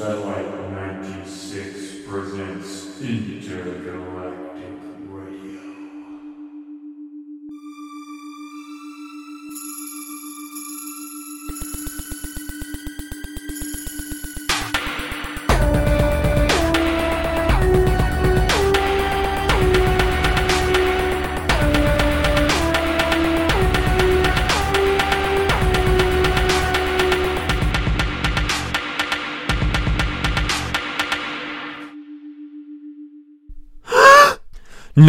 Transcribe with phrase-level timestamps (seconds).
[0.00, 4.49] Satellite 96 presents Intergalactic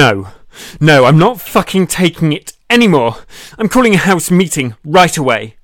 [0.00, 0.28] No.
[0.80, 3.16] No, I'm not fucking taking it anymore.
[3.58, 5.56] I'm calling a house meeting right away.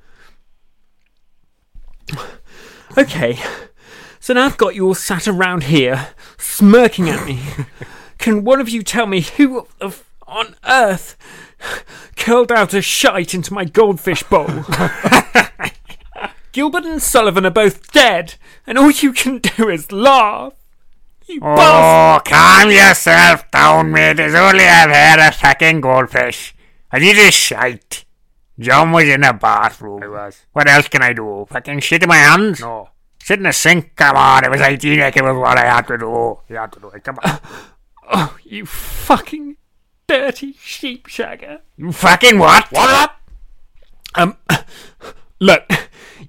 [2.98, 3.38] Okay.
[4.20, 7.40] So now I've got you all sat around here, smirking at me.
[8.18, 11.16] Can one of you tell me who of, on earth
[12.16, 14.50] curled out a shite into my goldfish bowl?
[16.52, 18.34] Gilbert and Sullivan are both dead,
[18.66, 20.52] and all you can do is laugh.
[21.26, 21.56] You bastard!
[21.66, 24.18] Oh, calm yourself down, mate.
[24.20, 26.54] It's only I've had a fucking goldfish.
[26.90, 28.04] I did a shite.
[28.58, 30.02] John was in the bathroom.
[30.02, 30.46] I was.
[30.52, 31.46] What else can I do?
[31.50, 32.60] Fucking shit in my hands?
[32.60, 32.90] No.
[33.22, 34.44] Sit in the sink, come on.
[34.44, 35.16] It was hygienic.
[35.16, 36.38] It was what I had to do.
[36.48, 37.02] You had to do it.
[37.04, 37.38] Come on.
[38.08, 39.56] Oh, you fucking
[40.06, 41.58] dirty sheep shagger.
[41.76, 42.70] you fucking what?
[42.70, 43.20] What up?
[44.14, 44.36] Um,
[45.40, 45.64] look,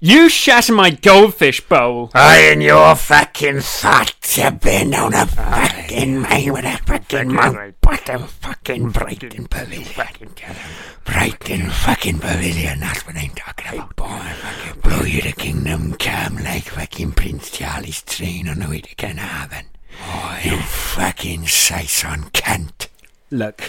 [0.00, 2.10] you shat in my goldfish bowl.
[2.14, 7.74] I and your fucking thoughts have been on a fucking mine with a fucking mount.
[7.82, 10.10] What a fucking Brighton pavilion.
[11.04, 13.96] Brighton fucking pavilion, that's what I'm talking about.
[13.96, 14.32] Boy,
[14.82, 19.64] blow you to kingdom come like fucking Prince Charlie's train on the way to Carnarvon.
[20.02, 22.88] Oh, you fucking Sison cunt.
[23.30, 23.62] Look,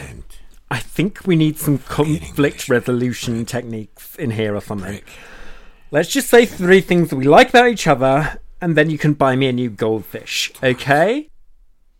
[0.69, 5.01] I think we need some conflict resolution techniques in here or something.
[5.91, 9.13] Let's just say three things that we like about each other, and then you can
[9.13, 11.29] buy me a new goldfish, okay?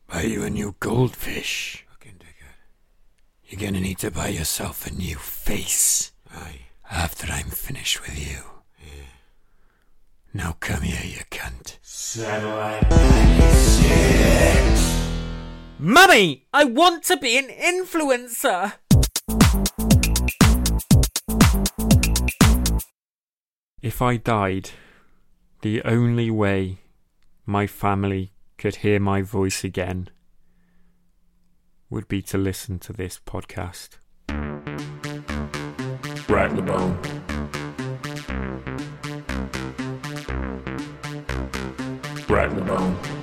[0.08, 1.88] Buy you a new goldfish.
[1.90, 2.54] Fucking dickhead.
[3.48, 6.12] You're gonna need to buy yourself a new face.
[6.32, 6.60] Aye.
[6.92, 8.44] After I'm finished with you.
[8.80, 9.06] Yeah.
[10.36, 11.78] Now come here, you cunt.
[11.82, 15.10] Satellite 96.
[15.80, 18.74] Mummy, I want to be an influencer.
[23.82, 24.72] If I died,
[25.62, 26.80] the only way
[27.46, 30.10] my family could hear my voice again
[31.90, 34.00] would be to listen to this podcast.
[36.28, 37.00] Rack the bone.
[42.28, 43.19] Rack the bone.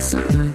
[0.00, 0.49] something.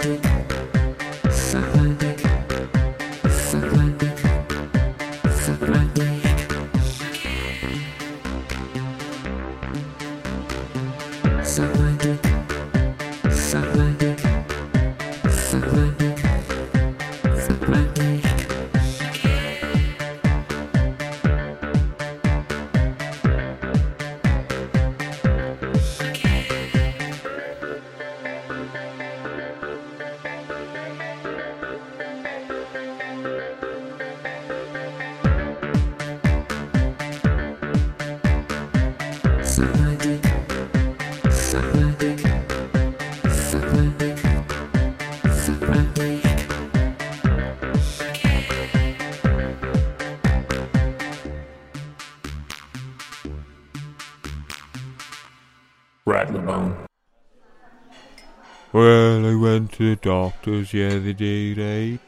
[58.74, 62.00] Well, I went to the doctor's the other day, right?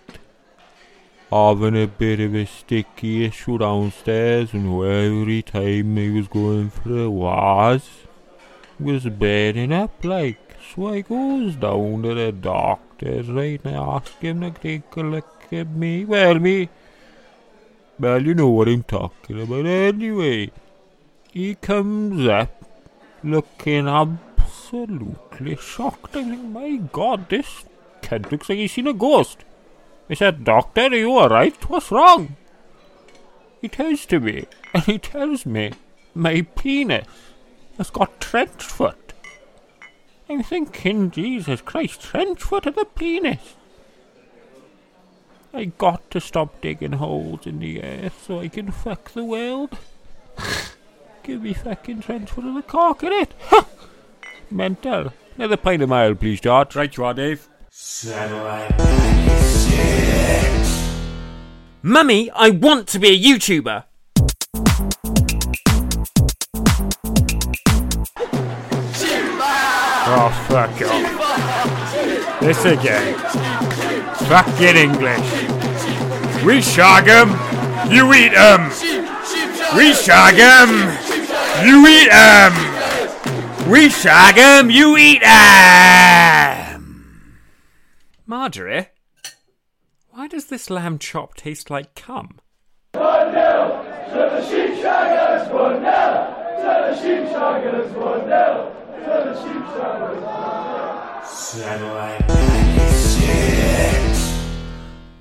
[1.29, 6.97] Having a bit of a sticky issue downstairs, and every time I was going for
[6.97, 7.89] a was,
[8.79, 10.55] was bearing up like.
[10.73, 15.01] So I goes down to the doctor's, right, and I ask him to take a
[15.01, 16.05] look at me.
[16.05, 16.69] Well, me.
[17.99, 20.51] Well, you know what I'm talking about anyway.
[21.33, 22.63] He comes up
[23.21, 26.15] looking absolutely shocked.
[26.15, 27.65] I think, my God, this
[28.01, 29.43] kid looks like he's seen a ghost.
[30.09, 31.69] I said, Doctor, are you alright?
[31.69, 32.35] What's wrong?
[33.61, 35.73] He turns to me and he tells me
[36.13, 37.07] my penis
[37.77, 39.13] has got trench foot.
[40.29, 43.55] I'm thinking, Jesus Christ, trench foot of a penis.
[45.53, 49.77] I got to stop digging holes in the earth so I can fuck the world.
[51.23, 53.33] Give me fucking trench foot of the cock in it.
[54.51, 55.13] Mental.
[55.35, 56.75] Another pint of mile, please, George.
[56.75, 57.47] Right you are, Dave.
[57.79, 60.89] Satellite 96.
[61.83, 63.83] Mummy, I want to be a YouTuber.
[70.09, 72.41] Oh, fuck off.
[72.41, 73.13] This again.
[74.25, 75.31] Fucking English.
[76.43, 77.29] We shag 'em,
[77.91, 78.71] you eat 'em.
[79.77, 80.97] We shag 'em,
[81.63, 82.53] you eat 'em.
[83.69, 86.56] We shag 'em, you eat 'em.
[88.29, 88.87] Marjorie,
[90.09, 92.41] why does this lamb chop taste like cum?
[101.23, 104.43] Satellite 96.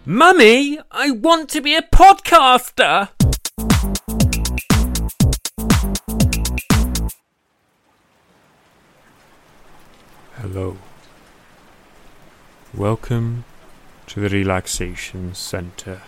[0.05, 3.11] Mummy, I want to be a podcaster.
[10.33, 10.77] Hello.
[12.77, 13.45] Welcome
[14.09, 16.03] to the Relaxation Center.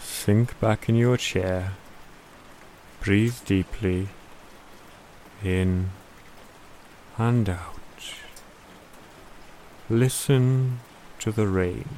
[0.00, 1.74] Sink back in your chair.
[3.00, 4.08] Breathe deeply.
[5.44, 5.90] In
[7.16, 7.78] and out.
[9.88, 10.80] Listen
[11.20, 11.88] to the rain.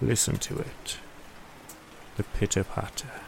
[0.00, 0.96] Listen to it.
[2.16, 3.20] The pitter patter.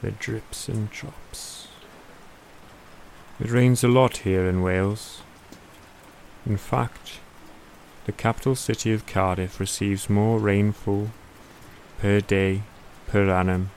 [0.00, 1.68] The drips and drops.
[3.38, 5.22] It rains a lot here in Wales.
[6.44, 7.20] In fact,
[8.04, 11.10] the capital city of Cardiff receives more rainfall
[11.98, 12.62] per day
[13.06, 13.70] per annum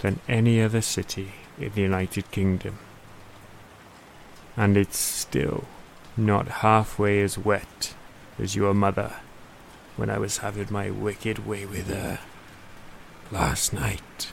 [0.00, 2.78] than any other city in the United Kingdom.
[4.56, 5.64] And it's still
[6.16, 7.94] not halfway as wet
[8.38, 9.16] as your mother
[9.96, 12.20] when I was having my wicked way with her
[13.30, 14.32] last night.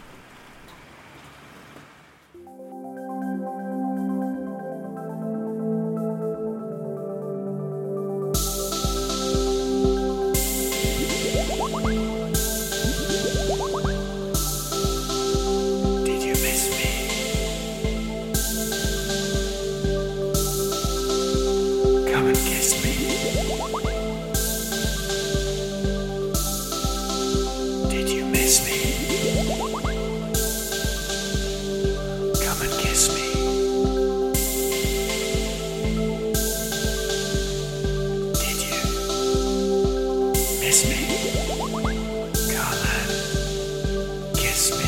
[40.76, 41.08] Miss me?
[44.36, 44.86] Kiss me.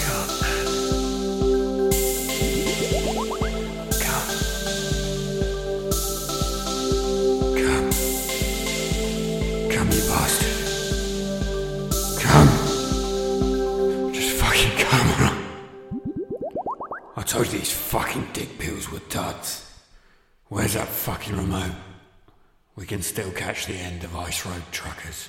[0.00, 0.32] Come.
[7.54, 7.90] Come.
[9.70, 10.51] Come, you bastard.
[20.62, 21.72] Where's that fucking remote?
[22.76, 25.28] We can still catch the end of Ice Road Truckers.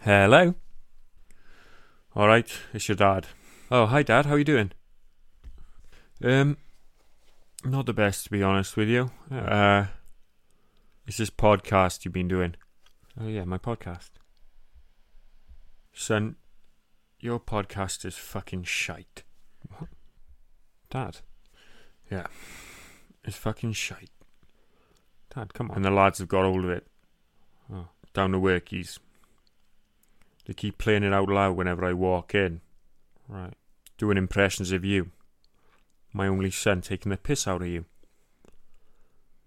[0.00, 0.54] Hello.
[2.14, 3.28] All right, it's your dad.
[3.70, 4.26] Oh, hi, Dad.
[4.26, 4.72] How are you doing?
[6.22, 6.58] Um,
[7.64, 9.10] not the best to be honest with you.
[9.32, 9.86] Uh,
[11.06, 12.56] it's this podcast you've been doing.
[13.18, 14.10] Oh yeah, my podcast.
[15.98, 16.36] Son,
[17.18, 19.24] your podcast is fucking shite.
[19.76, 19.88] What?
[20.90, 21.16] Dad.
[22.08, 22.28] Yeah,
[23.24, 24.12] it's fucking shite.
[25.34, 25.76] Dad, come on.
[25.76, 26.86] And the lads have got hold of it.
[27.70, 29.00] Oh, down the workies.
[30.46, 32.60] they keep playing it out loud whenever I walk in.
[33.28, 33.54] Right.
[33.98, 35.10] Doing impressions of you.
[36.12, 37.86] My only son taking the piss out of you.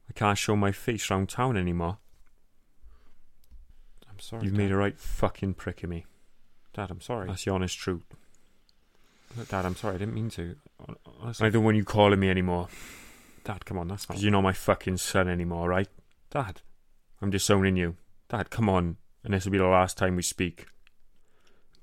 [0.10, 2.00] I can't show my face round town anymore.
[4.10, 4.44] I'm sorry.
[4.44, 6.06] You've made a right fucking prick of me.
[6.74, 7.28] Dad, I'm sorry.
[7.28, 8.04] That's the honest truth.
[9.50, 9.96] Dad, I'm sorry.
[9.96, 10.56] I didn't mean to.
[11.40, 12.68] I don't want you calling me anymore.
[13.44, 13.88] Dad, come on.
[13.88, 14.20] That's not.
[14.20, 15.88] You're not my fucking son anymore, right?
[16.30, 16.62] Dad.
[17.22, 17.96] I'm disowning you.
[18.30, 18.98] Dad, come on.
[19.24, 20.66] And this will be the last time we speak.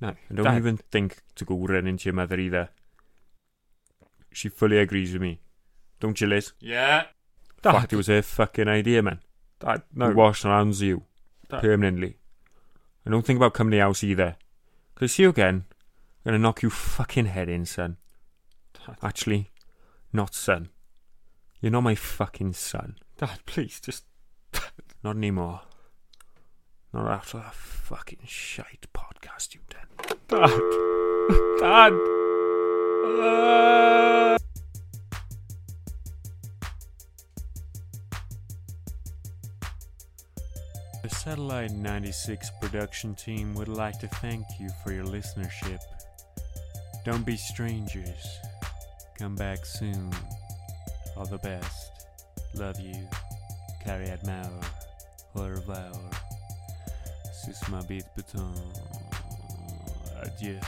[0.00, 0.14] No.
[0.28, 0.56] And don't Dad.
[0.58, 2.70] even think to go running to your mother either.
[4.32, 5.40] She fully agrees with me.
[6.00, 6.52] Don't you, Liz?
[6.60, 7.04] Yeah.
[7.62, 9.20] Fuck, it was her fucking idea, man.
[9.58, 10.10] Dad, No.
[10.10, 10.14] no.
[10.14, 11.02] Wash hands of you.
[11.48, 11.60] Dad.
[11.60, 12.18] Permanently.
[13.04, 14.36] And don't think about coming to the house either.
[14.98, 15.64] Because see you again.
[16.26, 17.98] I'm gonna knock you fucking head in, son.
[18.74, 18.96] Dad.
[19.00, 19.52] Actually,
[20.12, 20.70] not son.
[21.60, 22.96] You're not my fucking son.
[23.16, 24.04] Dad, please, just.
[25.04, 25.60] Not anymore.
[26.92, 29.86] Not after that fucking shite podcast you've done.
[30.26, 30.50] Dad.
[31.92, 32.17] Dad.
[41.38, 45.78] Satellite 96 production team would like to thank you for your listenership.
[47.04, 48.40] Don't be strangers.
[49.16, 50.10] Come back soon.
[51.16, 52.08] All the best.
[52.54, 53.08] Love you.
[53.84, 54.50] Carry Admire.
[55.36, 55.92] Au revoir.
[57.32, 58.52] Sus ma bite beton.
[60.20, 60.58] Adieu.